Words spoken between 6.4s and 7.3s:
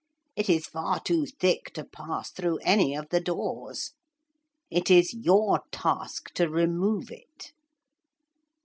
remove